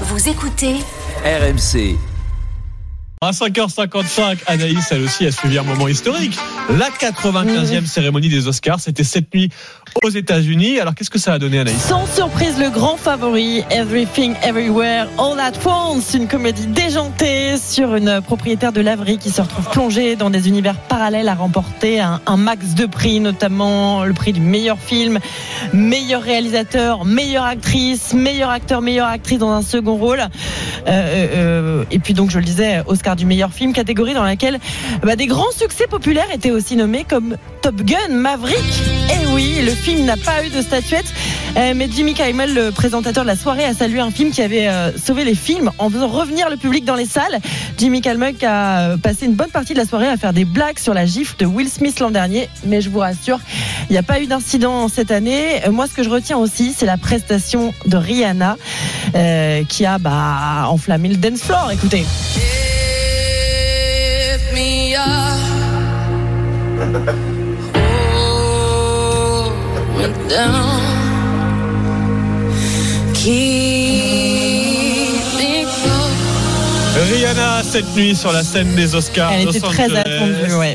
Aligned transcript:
Vous 0.00 0.28
écoutez 0.28 0.80
RMC. 1.24 2.13
À 3.24 3.30
5h55, 3.30 4.40
Anaïs, 4.46 4.92
elle 4.92 5.00
aussi, 5.00 5.24
a 5.26 5.32
suivi 5.32 5.56
un 5.56 5.62
moment 5.62 5.88
historique. 5.88 6.36
La 6.68 6.90
95e 6.90 7.86
cérémonie 7.86 8.28
des 8.28 8.48
Oscars, 8.48 8.80
c'était 8.80 9.02
cette 9.02 9.32
nuit 9.34 9.48
aux 10.02 10.10
États-Unis. 10.10 10.78
Alors, 10.78 10.94
qu'est-ce 10.94 11.08
que 11.08 11.18
ça 11.18 11.32
a 11.32 11.38
donné, 11.38 11.58
Anaïs? 11.58 11.80
Sans 11.80 12.06
surprise, 12.06 12.58
le 12.58 12.68
grand 12.68 12.98
favori, 12.98 13.64
Everything 13.70 14.34
Everywhere 14.42 15.06
All 15.16 15.40
at 15.40 15.52
Once, 15.64 16.12
une 16.12 16.28
comédie 16.28 16.66
déjantée 16.66 17.56
sur 17.56 17.94
une 17.94 18.20
propriétaire 18.20 18.72
de 18.72 18.82
laverie 18.82 19.16
qui 19.16 19.30
se 19.30 19.40
retrouve 19.40 19.70
plongée 19.70 20.16
dans 20.16 20.28
des 20.28 20.48
univers 20.48 20.76
parallèles 20.76 21.30
à 21.30 21.34
remporter 21.34 22.00
un, 22.00 22.20
un 22.26 22.36
max 22.36 22.74
de 22.74 22.84
prix, 22.84 23.20
notamment 23.20 24.04
le 24.04 24.12
prix 24.12 24.34
du 24.34 24.40
meilleur 24.40 24.78
film, 24.78 25.18
meilleur 25.72 26.20
réalisateur, 26.20 27.06
meilleure 27.06 27.44
actrice, 27.44 28.12
meilleur 28.12 28.50
acteur, 28.50 28.82
meilleure 28.82 29.08
actrice 29.08 29.38
dans 29.38 29.52
un 29.52 29.62
second 29.62 29.94
rôle. 29.94 30.20
Euh, 30.20 30.28
euh, 30.88 31.84
et 31.90 31.98
puis 31.98 32.12
donc, 32.12 32.28
je 32.30 32.38
le 32.38 32.44
disais, 32.44 32.82
Oscar 32.86 33.13
du 33.16 33.26
meilleur 33.26 33.52
film, 33.52 33.72
catégorie 33.72 34.14
dans 34.14 34.22
laquelle 34.22 34.58
bah, 35.02 35.16
des 35.16 35.26
grands 35.26 35.52
succès 35.56 35.86
populaires 35.86 36.30
étaient 36.32 36.50
aussi 36.50 36.76
nommés 36.76 37.04
comme 37.08 37.36
Top 37.62 37.76
Gun, 37.76 38.08
Maverick. 38.10 38.56
Et 39.10 39.26
oui, 39.32 39.60
le 39.64 39.70
film 39.70 40.04
n'a 40.04 40.16
pas 40.16 40.44
eu 40.44 40.50
de 40.50 40.60
statuette, 40.60 41.06
euh, 41.56 41.72
mais 41.74 41.88
Jimmy 41.90 42.14
Kimmel, 42.14 42.54
le 42.54 42.70
présentateur 42.70 43.22
de 43.22 43.28
la 43.28 43.36
soirée, 43.36 43.64
a 43.64 43.74
salué 43.74 44.00
un 44.00 44.10
film 44.10 44.30
qui 44.30 44.42
avait 44.42 44.68
euh, 44.68 44.90
sauvé 44.96 45.24
les 45.24 45.34
films 45.34 45.70
en 45.78 45.88
faisant 45.90 46.08
revenir 46.08 46.50
le 46.50 46.56
public 46.56 46.84
dans 46.84 46.94
les 46.94 47.06
salles. 47.06 47.38
Jimmy 47.78 48.00
Kimmel 48.00 48.34
a 48.42 48.80
euh, 48.80 48.96
passé 48.96 49.26
une 49.26 49.34
bonne 49.34 49.50
partie 49.50 49.72
de 49.72 49.78
la 49.78 49.86
soirée 49.86 50.08
à 50.08 50.16
faire 50.16 50.32
des 50.32 50.44
blagues 50.44 50.78
sur 50.78 50.94
la 50.94 51.06
gifle 51.06 51.36
de 51.38 51.46
Will 51.46 51.68
Smith 51.68 52.00
l'an 52.00 52.10
dernier, 52.10 52.48
mais 52.66 52.80
je 52.80 52.90
vous 52.90 52.98
rassure, 52.98 53.40
il 53.88 53.92
n'y 53.92 53.98
a 53.98 54.02
pas 54.02 54.20
eu 54.20 54.26
d'incident 54.26 54.88
cette 54.88 55.10
année. 55.10 55.66
Euh, 55.66 55.72
Moi, 55.72 55.86
ce 55.86 55.94
que 55.94 56.02
je 56.02 56.10
retiens 56.10 56.36
aussi, 56.36 56.74
c'est 56.76 56.86
la 56.86 56.96
prestation 56.96 57.72
de 57.86 57.96
Rihanna, 57.96 58.56
qui 59.68 59.86
a 59.86 59.98
bah, 59.98 60.66
enflammé 60.68 61.08
le 61.08 61.16
dance 61.16 61.42
floor. 61.42 61.70
Écoutez. 61.72 62.04
Rihanna, 77.12 77.62
cette 77.62 77.94
nuit 77.96 78.14
sur 78.14 78.32
la 78.32 78.42
scène 78.42 78.74
des 78.74 78.94
Oscars. 78.94 79.32
Elle 79.32 79.44
Los 79.46 79.50
était 79.50 79.66
très 79.66 79.84
attendue, 79.96 80.54
ouais. 80.54 80.72